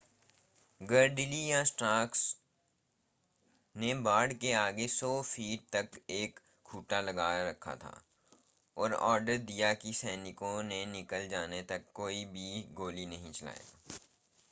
Gridley 0.81 1.45
या 1.45 1.63
Stark 1.63 2.11
ने 3.77 3.93
बाड़ 3.93 4.33
के 4.33 4.53
आगे 4.53 4.87
100 4.87 5.21
फ़ीट 5.21 5.59
30 5.61 5.61
मीटर 5.61 5.81
तक 5.83 5.99
एक 6.09 6.39
खूंटा 6.65 7.01
लगा 7.01 7.49
रखा 7.49 7.75
था 7.75 8.03
और 8.77 8.93
ऑर्डर 8.93 9.37
दिया 9.37 9.69
था 9.69 9.73
कि 9.73 9.93
सैनिकों 9.93 10.63
के 10.63 10.85
निकल 10.85 11.27
जाने 11.27 11.61
तक 11.61 11.81
कोई 11.93 12.25
भी 12.25 12.67
गोली 12.73 13.05
नहीं 13.05 13.31
चलाएगा 13.31 13.97